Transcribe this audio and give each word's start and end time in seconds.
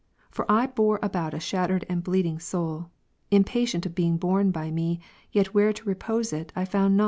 For 0.31 0.51
I 0.51 0.65
bore 0.65 0.97
al)out 1.03 1.35
a 1.35 1.39
shattered 1.39 1.85
and 1.87 2.03
bleeding 2.03 2.39
soul, 2.39 2.89
impatient 3.29 3.85
of 3.85 3.93
being 3.93 4.17
borne 4.17 4.49
by 4.49 4.71
me, 4.71 4.99
yet 5.31 5.53
where 5.53 5.71
to 5.71 5.85
repose 5.87 6.33
it, 6.33 6.51
I 6.55 6.65
found 6.65 6.95
not. 6.97 6.99